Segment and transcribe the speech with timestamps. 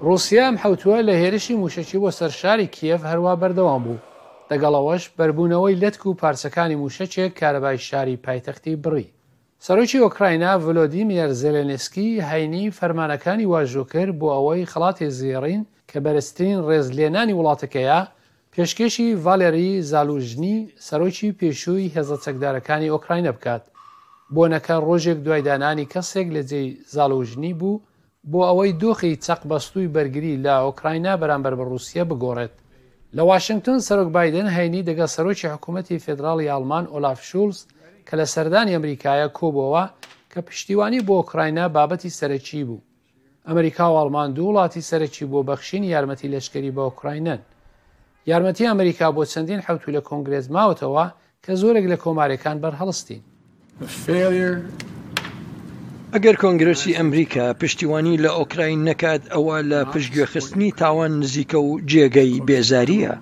[0.00, 4.02] رووسام حوتووە لە هێرشی موشەکی بۆ سەرشاری کیەف هەروە بەردەوام بوو
[4.50, 9.06] دەگەڵەوەش بەربوونەوەی لەتک و پارچەکانی موشەچێک کارەبای شاری پایتەختی بڕی
[9.66, 18.00] سەرۆکی ئۆکراینا ڤلۆدیمیر زلێنسکی هەینی فەرمانەکانی واژۆکرد بۆ ئەوەی خڵاتی زیێڕین کە بەرزترین ڕێزلێنانی وڵاتەکەیە
[18.52, 20.56] پێشکەشی ڤالێری زالوژنی
[20.86, 23.62] سەرۆکی پێشووی هێزە چەکدارەکانی ئۆکراینە بکات
[24.34, 27.74] بۆنەکە ڕۆژێک دوایدانانی کەسێک لە جێی زالوژنی بوو
[28.32, 32.54] بۆ ئەوەی دۆخی چەق بەستوی بەرگری لە ئۆکراینا بەرامبەر بە رووسیا بگۆڕێت
[33.16, 37.58] لە واشنگتن سەرۆک بادن هەینی دەگە سەرۆکی حکوومەتی فدراڵی ئالمان ئۆلاف شولز
[38.06, 39.84] کە لە سەردانی ئەمریکایە کۆبەوە
[40.32, 42.84] کە پشتیوانی بۆ ئۆکراینا بابەتی سەرەکی بوو
[43.48, 47.40] ئەمریکا و ئالمان دوو وڵاتی سەرەکی بۆ بەخشین یارمەتی لەشکری بە ئۆکراینەن
[48.30, 51.06] یارمەتی ئەمریکا بۆ چەندین حوتو لە کۆنگرێز ماوەتەوە
[51.44, 53.22] کە زۆرێک لە کۆمارەکان بەرهەڵستین.
[56.16, 63.12] ئەگەر کۆنگرەسی ئەمریکا پشتیوانی لە ئۆکراین نەکات ئەوە لە پشتگوێخستنی تاوان نزیکە و جێگەی بێزاریە.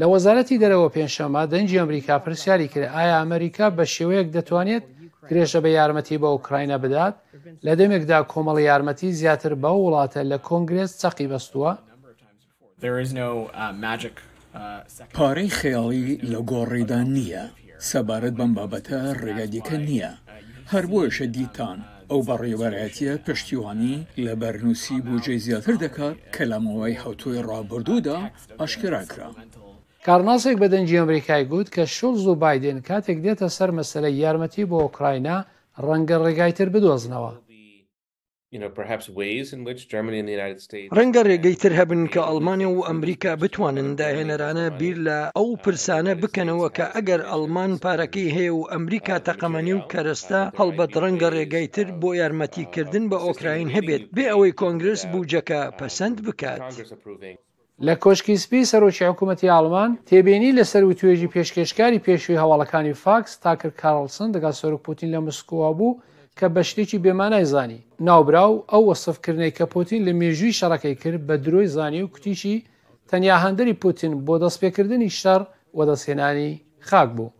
[0.00, 4.84] لە وەزارەتی دەرەوە پێنجشەما دەنجی ئەمریکا پرسیاری کرد ئایا ئەمریکا بە شێوەیەک دەتوانێت
[5.28, 7.14] کرێشە بە یارمەتی بە ئۆکراینە بدات
[7.66, 12.86] لە دەمێکدا کۆمەڵی یارمەتی زیاتر بە وڵاتە لە کۆنگرس چقی بەستووە uh,
[14.08, 17.44] uh, پارەی خەیاڵی لە گۆڕیدا نییە
[17.90, 20.12] سەبارەت بەم بابەتە ڕێگادیەکە نییە
[20.72, 21.78] هەر بۆیشە دیتان
[22.10, 28.20] ئەو بەڕێوەرەتیە پشتیوانی لە بەرنووسی بجێ زیاتر دەکات کە لەمەوەی هەوتۆی ڕابردوودا
[28.60, 29.30] ئاشکراکرا.
[30.06, 34.76] کارناسێک بە دەنجی ئەمریکای گوت کە شولز و بادێن کاتێک دێتە سەر مەسلە یارمەتی بۆ
[34.84, 35.36] ئۆکراینە
[35.86, 37.32] ڕەنگە ڕێگایتر بدۆزنەوە.
[40.96, 46.68] ڕەنگە ڕێگەی تر هەبن کە ئەلمانیا و ئەمریکا بتوانن داهێنەرانە بیر لە ئەو پرسانە بکەنەوە
[46.76, 52.08] کە ئەگەر ئەلمان پارەکەی هەیە و ئەمریکا تەقەمەنی و کەرەستا هەڵبەت ڕەنگە ڕێگەی تر بۆ
[52.22, 56.60] یارمەتیکردن بە ئۆکراین هەبێت بێ ئەوەی کۆنگرس بوجەکە پەسەند بکات.
[57.86, 63.70] لە کۆشکی سپی سەرۆکی حکوومەتتی ئاڵمان تێبینی لەسەر و توێژی پێشکەشکاری پێشوی هەواڵەکانی فاکس تاکر
[63.80, 65.92] کارلسن دەگا سەرک پوتین لە مسکووا بوو،
[66.38, 71.34] کە بە شتێکی بێمانای زانی ناوبراو ئەو وەصفکردنی کە پۆتین لە مێژووی شەڕەکەی کرد بە
[71.44, 72.56] درۆی زانی و کوتیشی
[73.10, 75.40] تەنیا هەندری پوتین بۆ دەستپێکردنی شەڕ
[75.76, 76.50] و دەستێنانی
[76.88, 77.34] خاک بوو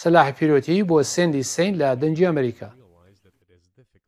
[0.00, 2.70] سەلاح پیرۆتی بۆ سندی سین لە دەنجی ئەمریکا